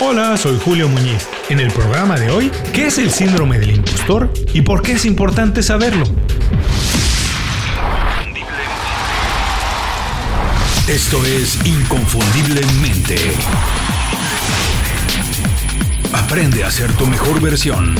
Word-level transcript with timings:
Hola, 0.00 0.36
soy 0.36 0.60
Julio 0.64 0.88
Muñiz. 0.88 1.28
En 1.48 1.58
el 1.58 1.72
programa 1.72 2.16
de 2.16 2.30
hoy, 2.30 2.52
¿qué 2.72 2.86
es 2.86 2.98
el 2.98 3.10
síndrome 3.10 3.58
del 3.58 3.72
impostor 3.72 4.32
y 4.54 4.62
por 4.62 4.80
qué 4.80 4.92
es 4.92 5.04
importante 5.04 5.60
saberlo? 5.60 6.04
Esto 10.86 11.24
es 11.24 11.58
Inconfundiblemente. 11.66 13.16
Aprende 16.12 16.62
a 16.62 16.70
ser 16.70 16.92
tu 16.92 17.04
mejor 17.08 17.40
versión. 17.40 17.96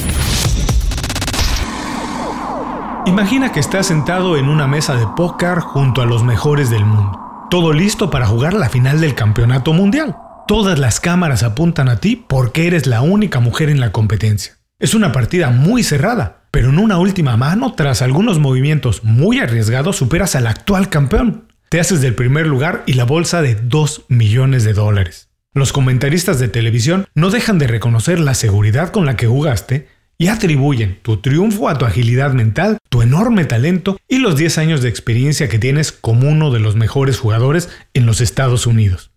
Imagina 3.06 3.50
que 3.50 3.58
estás 3.58 3.88
sentado 3.88 4.36
en 4.36 4.48
una 4.48 4.68
mesa 4.68 4.94
de 4.94 5.06
póker 5.16 5.58
junto 5.58 6.00
a 6.00 6.06
los 6.06 6.22
mejores 6.22 6.70
del 6.70 6.84
mundo. 6.84 7.18
Todo 7.50 7.72
listo 7.72 8.08
para 8.08 8.28
jugar 8.28 8.54
la 8.54 8.68
final 8.68 9.00
del 9.00 9.16
campeonato 9.16 9.72
mundial. 9.72 10.16
Todas 10.48 10.78
las 10.78 10.98
cámaras 10.98 11.42
apuntan 11.42 11.90
a 11.90 12.00
ti 12.00 12.24
porque 12.26 12.66
eres 12.66 12.86
la 12.86 13.02
única 13.02 13.38
mujer 13.38 13.68
en 13.68 13.80
la 13.80 13.92
competencia. 13.92 14.56
Es 14.78 14.94
una 14.94 15.12
partida 15.12 15.50
muy 15.50 15.82
cerrada, 15.82 16.46
pero 16.50 16.70
en 16.70 16.78
una 16.78 16.96
última 16.96 17.36
mano, 17.36 17.74
tras 17.74 18.00
algunos 18.00 18.38
movimientos 18.38 19.04
muy 19.04 19.40
arriesgados, 19.40 19.96
superas 19.96 20.36
al 20.36 20.46
actual 20.46 20.88
campeón. 20.88 21.48
Te 21.68 21.80
haces 21.80 22.00
del 22.00 22.14
primer 22.14 22.46
lugar 22.46 22.82
y 22.86 22.94
la 22.94 23.04
bolsa 23.04 23.42
de 23.42 23.56
2 23.56 24.06
millones 24.08 24.64
de 24.64 24.72
dólares. 24.72 25.28
Los 25.52 25.74
comentaristas 25.74 26.38
de 26.38 26.48
televisión 26.48 27.04
no 27.14 27.28
dejan 27.28 27.58
de 27.58 27.66
reconocer 27.66 28.18
la 28.18 28.32
seguridad 28.32 28.88
con 28.88 29.04
la 29.04 29.16
que 29.16 29.26
jugaste 29.26 29.88
y 30.16 30.28
atribuyen 30.28 30.98
tu 31.02 31.18
triunfo 31.18 31.68
a 31.68 31.76
tu 31.76 31.84
agilidad 31.84 32.32
mental, 32.32 32.78
tu 32.88 33.02
enorme 33.02 33.44
talento 33.44 33.98
y 34.08 34.16
los 34.16 34.34
10 34.36 34.56
años 34.56 34.80
de 34.80 34.88
experiencia 34.88 35.50
que 35.50 35.58
tienes 35.58 35.92
como 35.92 36.26
uno 36.26 36.50
de 36.50 36.60
los 36.60 36.74
mejores 36.74 37.18
jugadores 37.18 37.68
en 37.92 38.06
los 38.06 38.22
Estados 38.22 38.66
Unidos. 38.66 39.10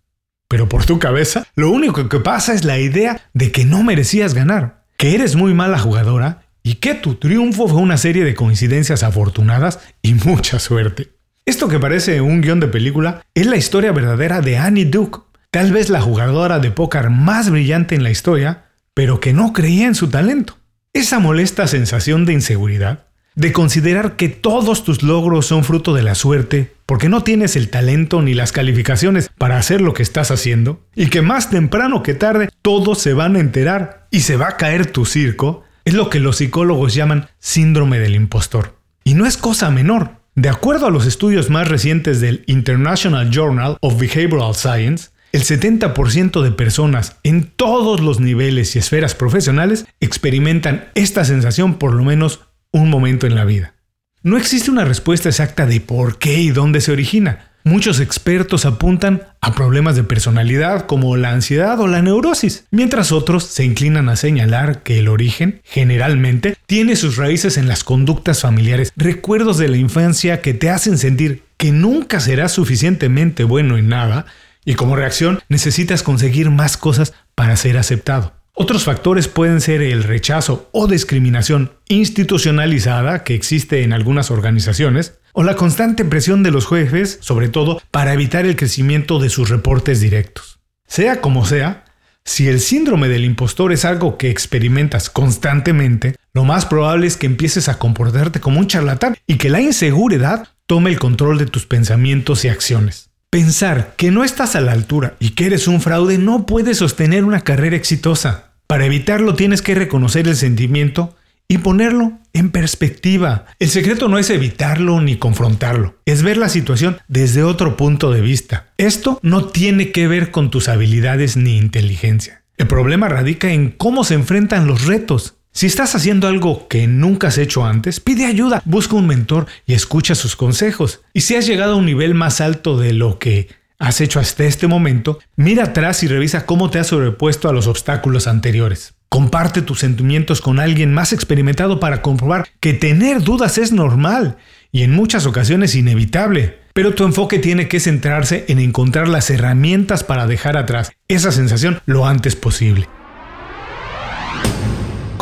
Pero 0.52 0.68
por 0.68 0.84
tu 0.84 0.98
cabeza, 0.98 1.46
lo 1.54 1.70
único 1.70 2.10
que 2.10 2.20
pasa 2.20 2.52
es 2.52 2.62
la 2.62 2.78
idea 2.78 3.22
de 3.32 3.50
que 3.50 3.64
no 3.64 3.82
merecías 3.82 4.34
ganar, 4.34 4.84
que 4.98 5.14
eres 5.14 5.34
muy 5.34 5.54
mala 5.54 5.78
jugadora 5.78 6.42
y 6.62 6.74
que 6.74 6.92
tu 6.92 7.14
triunfo 7.14 7.68
fue 7.68 7.80
una 7.80 7.96
serie 7.96 8.22
de 8.22 8.34
coincidencias 8.34 9.02
afortunadas 9.02 9.80
y 10.02 10.12
mucha 10.12 10.58
suerte. 10.58 11.08
Esto 11.46 11.68
que 11.68 11.78
parece 11.78 12.20
un 12.20 12.42
guion 12.42 12.60
de 12.60 12.68
película 12.68 13.24
es 13.32 13.46
la 13.46 13.56
historia 13.56 13.92
verdadera 13.92 14.42
de 14.42 14.58
Annie 14.58 14.84
Duke, 14.84 15.20
tal 15.50 15.72
vez 15.72 15.88
la 15.88 16.02
jugadora 16.02 16.58
de 16.58 16.70
póker 16.70 17.08
más 17.08 17.48
brillante 17.48 17.94
en 17.94 18.02
la 18.02 18.10
historia, 18.10 18.66
pero 18.92 19.20
que 19.20 19.32
no 19.32 19.54
creía 19.54 19.86
en 19.86 19.94
su 19.94 20.10
talento. 20.10 20.58
Esa 20.92 21.18
molesta 21.18 21.66
sensación 21.66 22.26
de 22.26 22.34
inseguridad 22.34 23.06
de 23.34 23.52
considerar 23.52 24.16
que 24.16 24.28
todos 24.28 24.84
tus 24.84 25.02
logros 25.02 25.46
son 25.46 25.64
fruto 25.64 25.94
de 25.94 26.02
la 26.02 26.14
suerte, 26.14 26.72
porque 26.86 27.08
no 27.08 27.22
tienes 27.22 27.56
el 27.56 27.70
talento 27.70 28.22
ni 28.22 28.34
las 28.34 28.52
calificaciones 28.52 29.30
para 29.38 29.56
hacer 29.56 29.80
lo 29.80 29.94
que 29.94 30.02
estás 30.02 30.30
haciendo, 30.30 30.80
y 30.94 31.06
que 31.06 31.22
más 31.22 31.50
temprano 31.50 32.02
que 32.02 32.14
tarde 32.14 32.50
todos 32.62 32.98
se 32.98 33.14
van 33.14 33.36
a 33.36 33.40
enterar 33.40 34.06
y 34.10 34.20
se 34.20 34.36
va 34.36 34.48
a 34.48 34.56
caer 34.56 34.86
tu 34.86 35.06
circo, 35.06 35.64
es 35.84 35.94
lo 35.94 36.10
que 36.10 36.20
los 36.20 36.36
psicólogos 36.36 36.94
llaman 36.94 37.28
síndrome 37.38 37.98
del 37.98 38.14
impostor. 38.14 38.76
Y 39.04 39.14
no 39.14 39.26
es 39.26 39.36
cosa 39.36 39.70
menor. 39.70 40.22
De 40.34 40.48
acuerdo 40.48 40.86
a 40.86 40.90
los 40.90 41.06
estudios 41.06 41.50
más 41.50 41.68
recientes 41.68 42.20
del 42.20 42.44
International 42.46 43.30
Journal 43.30 43.76
of 43.80 43.98
Behavioral 43.98 44.54
Science, 44.54 45.10
el 45.32 45.42
70% 45.44 46.42
de 46.42 46.52
personas 46.52 47.16
en 47.22 47.44
todos 47.44 48.00
los 48.00 48.20
niveles 48.20 48.76
y 48.76 48.78
esferas 48.78 49.14
profesionales 49.14 49.86
experimentan 50.00 50.88
esta 50.94 51.24
sensación 51.24 51.74
por 51.74 51.94
lo 51.94 52.04
menos 52.04 52.40
un 52.72 52.90
momento 52.90 53.26
en 53.26 53.34
la 53.34 53.44
vida. 53.44 53.74
No 54.22 54.36
existe 54.36 54.70
una 54.70 54.84
respuesta 54.84 55.28
exacta 55.28 55.66
de 55.66 55.80
por 55.80 56.18
qué 56.18 56.40
y 56.40 56.50
dónde 56.50 56.80
se 56.80 56.92
origina. 56.92 57.50
Muchos 57.64 58.00
expertos 58.00 58.64
apuntan 58.64 59.22
a 59.40 59.54
problemas 59.54 59.94
de 59.94 60.02
personalidad 60.02 60.86
como 60.86 61.16
la 61.16 61.30
ansiedad 61.30 61.78
o 61.78 61.86
la 61.86 62.02
neurosis, 62.02 62.64
mientras 62.72 63.12
otros 63.12 63.44
se 63.44 63.64
inclinan 63.64 64.08
a 64.08 64.16
señalar 64.16 64.82
que 64.82 64.98
el 64.98 65.06
origen, 65.06 65.60
generalmente, 65.64 66.56
tiene 66.66 66.96
sus 66.96 67.16
raíces 67.16 67.58
en 67.58 67.68
las 67.68 67.84
conductas 67.84 68.40
familiares, 68.40 68.92
recuerdos 68.96 69.58
de 69.58 69.68
la 69.68 69.76
infancia 69.76 70.40
que 70.40 70.54
te 70.54 70.70
hacen 70.70 70.98
sentir 70.98 71.44
que 71.56 71.70
nunca 71.70 72.18
serás 72.18 72.50
suficientemente 72.50 73.44
bueno 73.44 73.76
en 73.76 73.88
nada 73.88 74.26
y 74.64 74.74
como 74.74 74.96
reacción 74.96 75.40
necesitas 75.48 76.02
conseguir 76.02 76.50
más 76.50 76.76
cosas 76.76 77.12
para 77.36 77.56
ser 77.56 77.78
aceptado. 77.78 78.41
Otros 78.54 78.84
factores 78.84 79.28
pueden 79.28 79.62
ser 79.62 79.80
el 79.80 80.04
rechazo 80.04 80.68
o 80.72 80.86
discriminación 80.86 81.72
institucionalizada 81.88 83.24
que 83.24 83.34
existe 83.34 83.82
en 83.82 83.94
algunas 83.94 84.30
organizaciones, 84.30 85.18
o 85.32 85.42
la 85.42 85.56
constante 85.56 86.04
presión 86.04 86.42
de 86.42 86.50
los 86.50 86.68
jefes, 86.68 87.18
sobre 87.22 87.48
todo 87.48 87.80
para 87.90 88.12
evitar 88.12 88.44
el 88.44 88.56
crecimiento 88.56 89.18
de 89.18 89.30
sus 89.30 89.48
reportes 89.48 90.00
directos. 90.00 90.60
Sea 90.86 91.22
como 91.22 91.46
sea, 91.46 91.86
si 92.24 92.48
el 92.48 92.60
síndrome 92.60 93.08
del 93.08 93.24
impostor 93.24 93.72
es 93.72 93.86
algo 93.86 94.18
que 94.18 94.28
experimentas 94.28 95.08
constantemente, 95.08 96.16
lo 96.34 96.44
más 96.44 96.66
probable 96.66 97.06
es 97.06 97.16
que 97.16 97.26
empieces 97.26 97.70
a 97.70 97.78
comportarte 97.78 98.40
como 98.40 98.60
un 98.60 98.66
charlatán 98.66 99.16
y 99.26 99.36
que 99.36 99.48
la 99.48 99.62
inseguridad 99.62 100.48
tome 100.66 100.90
el 100.90 100.98
control 100.98 101.38
de 101.38 101.46
tus 101.46 101.64
pensamientos 101.64 102.44
y 102.44 102.48
acciones. 102.48 103.11
Pensar 103.32 103.94
que 103.96 104.10
no 104.10 104.24
estás 104.24 104.56
a 104.56 104.60
la 104.60 104.72
altura 104.72 105.16
y 105.18 105.30
que 105.30 105.46
eres 105.46 105.66
un 105.66 105.80
fraude 105.80 106.18
no 106.18 106.44
puede 106.44 106.74
sostener 106.74 107.24
una 107.24 107.40
carrera 107.40 107.76
exitosa. 107.76 108.52
Para 108.66 108.84
evitarlo 108.84 109.34
tienes 109.36 109.62
que 109.62 109.74
reconocer 109.74 110.28
el 110.28 110.36
sentimiento 110.36 111.16
y 111.48 111.56
ponerlo 111.56 112.18
en 112.34 112.50
perspectiva. 112.50 113.46
El 113.58 113.70
secreto 113.70 114.08
no 114.08 114.18
es 114.18 114.28
evitarlo 114.28 115.00
ni 115.00 115.16
confrontarlo, 115.16 115.96
es 116.04 116.22
ver 116.22 116.36
la 116.36 116.50
situación 116.50 116.98
desde 117.08 117.42
otro 117.42 117.78
punto 117.78 118.10
de 118.10 118.20
vista. 118.20 118.66
Esto 118.76 119.18
no 119.22 119.46
tiene 119.46 119.92
que 119.92 120.08
ver 120.08 120.30
con 120.30 120.50
tus 120.50 120.68
habilidades 120.68 121.38
ni 121.38 121.56
inteligencia. 121.56 122.42
El 122.58 122.66
problema 122.66 123.08
radica 123.08 123.50
en 123.50 123.70
cómo 123.70 124.04
se 124.04 124.12
enfrentan 124.12 124.66
los 124.66 124.84
retos. 124.84 125.36
Si 125.54 125.66
estás 125.66 125.94
haciendo 125.94 126.28
algo 126.28 126.66
que 126.66 126.86
nunca 126.86 127.28
has 127.28 127.36
hecho 127.36 127.66
antes, 127.66 128.00
pide 128.00 128.24
ayuda, 128.24 128.62
busca 128.64 128.96
un 128.96 129.06
mentor 129.06 129.46
y 129.66 129.74
escucha 129.74 130.14
sus 130.14 130.34
consejos. 130.34 131.02
Y 131.12 131.20
si 131.20 131.36
has 131.36 131.46
llegado 131.46 131.74
a 131.74 131.76
un 131.76 131.84
nivel 131.84 132.14
más 132.14 132.40
alto 132.40 132.78
de 132.78 132.94
lo 132.94 133.18
que 133.18 133.48
has 133.78 134.00
hecho 134.00 134.18
hasta 134.18 134.44
este 134.44 134.66
momento, 134.66 135.18
mira 135.36 135.64
atrás 135.64 136.02
y 136.02 136.08
revisa 136.08 136.46
cómo 136.46 136.70
te 136.70 136.78
has 136.78 136.86
sobrepuesto 136.86 137.50
a 137.50 137.52
los 137.52 137.66
obstáculos 137.66 138.28
anteriores. 138.28 138.94
Comparte 139.10 139.60
tus 139.60 139.80
sentimientos 139.80 140.40
con 140.40 140.58
alguien 140.58 140.94
más 140.94 141.12
experimentado 141.12 141.80
para 141.80 142.00
comprobar 142.00 142.48
que 142.58 142.72
tener 142.72 143.22
dudas 143.22 143.58
es 143.58 143.72
normal 143.72 144.38
y 144.72 144.84
en 144.84 144.92
muchas 144.92 145.26
ocasiones 145.26 145.74
inevitable. 145.74 146.60
Pero 146.72 146.94
tu 146.94 147.04
enfoque 147.04 147.38
tiene 147.38 147.68
que 147.68 147.78
centrarse 147.78 148.46
en 148.48 148.58
encontrar 148.58 149.06
las 149.06 149.28
herramientas 149.28 150.02
para 150.02 150.26
dejar 150.26 150.56
atrás 150.56 150.92
esa 151.08 151.30
sensación 151.30 151.82
lo 151.84 152.06
antes 152.06 152.36
posible. 152.36 152.88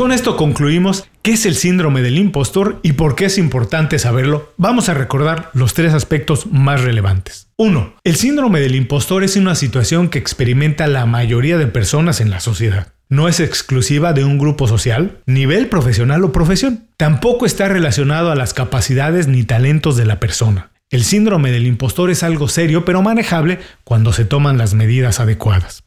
Con 0.01 0.13
esto 0.13 0.35
concluimos 0.39 1.07
qué 1.21 1.33
es 1.33 1.45
el 1.45 1.55
síndrome 1.55 2.01
del 2.01 2.17
impostor 2.17 2.81
y 2.83 2.95
por 2.95 3.17
qué 3.17 3.27
es 3.27 3.37
importante 3.37 3.99
saberlo. 3.99 4.51
Vamos 4.57 4.89
a 4.89 4.95
recordar 4.95 5.51
los 5.53 5.75
tres 5.75 5.93
aspectos 5.93 6.47
más 6.47 6.81
relevantes. 6.81 7.49
1. 7.59 7.97
El 8.03 8.17
síndrome 8.17 8.61
del 8.61 8.77
impostor 8.77 9.25
es 9.25 9.37
una 9.37 9.55
situación 9.55 10.09
que 10.09 10.19
experimenta 10.19 10.87
la 10.87 11.05
mayoría 11.05 11.59
de 11.59 11.67
personas 11.67 12.23
en 12.23 12.31
la 12.31 12.41
sociedad. 12.41 12.95
No 13.11 13.29
es 13.29 13.41
exclusiva 13.41 14.15
de 14.15 14.25
un 14.25 14.39
grupo 14.39 14.67
social, 14.67 15.19
nivel 15.27 15.69
profesional 15.69 16.25
o 16.25 16.33
profesión. 16.33 16.89
Tampoco 16.97 17.45
está 17.45 17.69
relacionado 17.69 18.31
a 18.31 18.37
las 18.37 18.55
capacidades 18.55 19.29
ni 19.29 19.45
talentos 19.45 19.99
de 19.99 20.07
la 20.07 20.19
persona. 20.19 20.71
El 20.89 21.05
síndrome 21.05 21.51
del 21.51 21.67
impostor 21.67 22.11
es 22.11 22.23
algo 22.23 22.49
serio 22.49 22.87
pero 22.87 23.03
manejable 23.03 23.59
cuando 23.85 24.15
se 24.15 24.25
toman 24.25 24.57
las 24.57 24.73
medidas 24.73 25.21
adecuadas. 25.21 25.85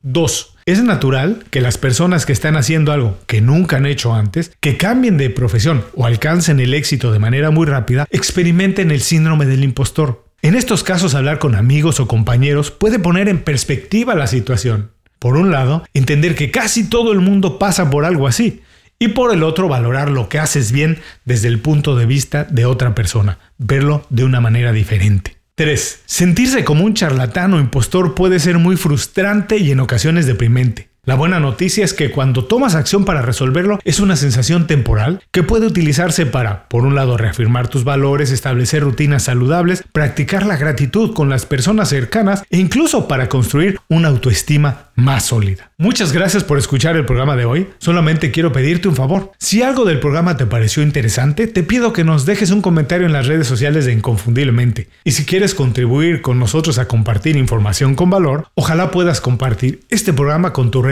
2. 0.00 0.51
Es 0.64 0.80
natural 0.80 1.44
que 1.50 1.60
las 1.60 1.76
personas 1.76 2.24
que 2.24 2.32
están 2.32 2.56
haciendo 2.56 2.92
algo 2.92 3.18
que 3.26 3.40
nunca 3.40 3.78
han 3.78 3.86
hecho 3.86 4.14
antes, 4.14 4.52
que 4.60 4.76
cambien 4.76 5.18
de 5.18 5.28
profesión 5.28 5.84
o 5.96 6.06
alcancen 6.06 6.60
el 6.60 6.72
éxito 6.74 7.10
de 7.12 7.18
manera 7.18 7.50
muy 7.50 7.66
rápida, 7.66 8.06
experimenten 8.10 8.92
el 8.92 9.00
síndrome 9.00 9.46
del 9.46 9.64
impostor. 9.64 10.24
En 10.40 10.54
estos 10.54 10.84
casos 10.84 11.16
hablar 11.16 11.40
con 11.40 11.56
amigos 11.56 11.98
o 11.98 12.06
compañeros 12.06 12.70
puede 12.70 13.00
poner 13.00 13.28
en 13.28 13.42
perspectiva 13.42 14.14
la 14.14 14.28
situación. 14.28 14.92
Por 15.18 15.36
un 15.36 15.50
lado, 15.50 15.84
entender 15.94 16.36
que 16.36 16.52
casi 16.52 16.88
todo 16.88 17.12
el 17.12 17.20
mundo 17.20 17.58
pasa 17.58 17.90
por 17.90 18.04
algo 18.04 18.28
así, 18.28 18.62
y 19.00 19.08
por 19.08 19.32
el 19.32 19.42
otro, 19.42 19.66
valorar 19.66 20.12
lo 20.12 20.28
que 20.28 20.38
haces 20.38 20.70
bien 20.70 21.00
desde 21.24 21.48
el 21.48 21.58
punto 21.58 21.96
de 21.96 22.06
vista 22.06 22.44
de 22.44 22.66
otra 22.66 22.94
persona, 22.94 23.38
verlo 23.58 24.06
de 24.10 24.22
una 24.24 24.40
manera 24.40 24.72
diferente. 24.72 25.41
3. 25.54 26.02
Sentirse 26.06 26.64
como 26.64 26.84
un 26.84 26.94
charlatán 26.94 27.52
o 27.52 27.60
impostor 27.60 28.14
puede 28.14 28.40
ser 28.40 28.58
muy 28.58 28.76
frustrante 28.76 29.58
y 29.58 29.70
en 29.70 29.80
ocasiones 29.80 30.26
deprimente. 30.26 30.91
La 31.04 31.16
buena 31.16 31.40
noticia 31.40 31.84
es 31.84 31.94
que 31.94 32.12
cuando 32.12 32.44
tomas 32.44 32.76
acción 32.76 33.04
para 33.04 33.22
resolverlo 33.22 33.80
es 33.82 33.98
una 33.98 34.14
sensación 34.14 34.68
temporal 34.68 35.20
que 35.32 35.42
puede 35.42 35.66
utilizarse 35.66 36.26
para, 36.26 36.68
por 36.68 36.84
un 36.84 36.94
lado, 36.94 37.16
reafirmar 37.16 37.66
tus 37.66 37.82
valores, 37.82 38.30
establecer 38.30 38.84
rutinas 38.84 39.24
saludables, 39.24 39.82
practicar 39.90 40.46
la 40.46 40.56
gratitud 40.56 41.12
con 41.12 41.28
las 41.28 41.44
personas 41.44 41.88
cercanas 41.88 42.44
e 42.50 42.58
incluso 42.58 43.08
para 43.08 43.28
construir 43.28 43.80
una 43.88 44.10
autoestima 44.10 44.92
más 44.94 45.24
sólida. 45.24 45.72
Muchas 45.76 46.12
gracias 46.12 46.44
por 46.44 46.58
escuchar 46.58 46.94
el 46.94 47.04
programa 47.04 47.34
de 47.34 47.46
hoy. 47.46 47.68
Solamente 47.78 48.30
quiero 48.30 48.52
pedirte 48.52 48.86
un 48.86 48.94
favor. 48.94 49.32
Si 49.40 49.60
algo 49.60 49.84
del 49.84 49.98
programa 49.98 50.36
te 50.36 50.46
pareció 50.46 50.84
interesante, 50.84 51.48
te 51.48 51.64
pido 51.64 51.92
que 51.92 52.04
nos 52.04 52.26
dejes 52.26 52.52
un 52.52 52.62
comentario 52.62 53.06
en 53.06 53.12
las 53.12 53.26
redes 53.26 53.48
sociales 53.48 53.86
de 53.86 53.92
Inconfundiblemente. 53.92 54.88
Y 55.02 55.10
si 55.12 55.24
quieres 55.24 55.56
contribuir 55.56 56.22
con 56.22 56.38
nosotros 56.38 56.78
a 56.78 56.86
compartir 56.86 57.36
información 57.36 57.96
con 57.96 58.10
valor, 58.10 58.46
ojalá 58.54 58.92
puedas 58.92 59.20
compartir 59.20 59.80
este 59.88 60.12
programa 60.12 60.52
con 60.52 60.70
tu 60.70 60.80
red 60.82 60.91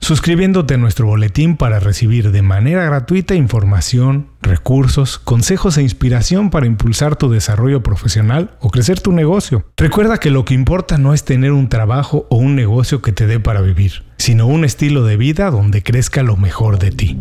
suscribiéndote 0.00 0.74
a 0.74 0.78
nuestro 0.78 1.06
boletín 1.06 1.56
para 1.56 1.78
recibir 1.78 2.32
de 2.32 2.42
manera 2.42 2.84
gratuita 2.84 3.34
información, 3.34 4.28
recursos, 4.42 5.18
consejos 5.18 5.76
e 5.76 5.82
inspiración 5.82 6.50
para 6.50 6.66
impulsar 6.66 7.16
tu 7.16 7.30
desarrollo 7.30 7.82
profesional 7.82 8.56
o 8.60 8.70
crecer 8.70 9.00
tu 9.00 9.12
negocio. 9.12 9.64
Recuerda 9.76 10.18
que 10.18 10.30
lo 10.30 10.44
que 10.44 10.54
importa 10.54 10.98
no 10.98 11.14
es 11.14 11.24
tener 11.24 11.52
un 11.52 11.68
trabajo 11.68 12.26
o 12.30 12.36
un 12.36 12.56
negocio 12.56 13.02
que 13.02 13.12
te 13.12 13.26
dé 13.26 13.38
para 13.40 13.60
vivir, 13.60 14.04
sino 14.16 14.46
un 14.46 14.64
estilo 14.64 15.04
de 15.04 15.16
vida 15.16 15.50
donde 15.50 15.82
crezca 15.82 16.22
lo 16.22 16.36
mejor 16.36 16.78
de 16.78 16.90
ti. 16.90 17.18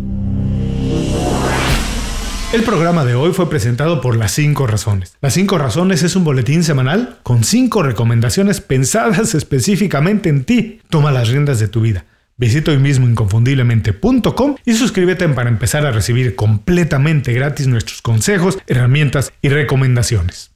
El 2.51 2.63
programa 2.63 3.05
de 3.05 3.13
hoy 3.13 3.31
fue 3.31 3.47
presentado 3.47 4.01
por 4.01 4.15
Las 4.15 4.31
5 4.31 4.65
Razones. 4.65 5.15
Las 5.21 5.35
5 5.35 5.59
Razones 5.59 6.01
es 6.01 6.15
un 6.15 6.23
boletín 6.23 6.63
semanal 6.63 7.19
con 7.21 7.43
5 7.43 7.83
recomendaciones 7.83 8.59
pensadas 8.59 9.35
específicamente 9.35 10.29
en 10.29 10.45
ti. 10.45 10.81
Toma 10.89 11.11
las 11.11 11.27
riendas 11.27 11.59
de 11.59 11.67
tu 11.67 11.81
vida. 11.81 12.05
Visita 12.39 12.71
hoy 12.71 12.77
mismo 12.77 13.05
inconfundiblemente.com 13.05 14.55
y 14.63 14.73
suscríbete 14.73 15.27
para 15.27 15.49
empezar 15.49 15.85
a 15.85 15.91
recibir 15.91 16.37
completamente 16.37 17.33
gratis 17.33 17.67
nuestros 17.67 18.01
consejos, 18.01 18.57
herramientas 18.65 19.33
y 19.41 19.49
recomendaciones. 19.49 20.47